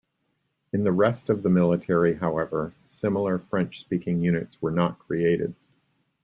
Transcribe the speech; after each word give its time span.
In 0.73 0.83
the 0.83 0.91
rest 0.91 1.29
of 1.29 1.43
the 1.43 1.49
military, 1.49 2.15
however, 2.15 2.73
similar 2.89 3.37
French-speaking 3.37 4.23
units 4.23 4.59
were 4.59 4.71
not 4.71 4.97
created. 4.97 5.53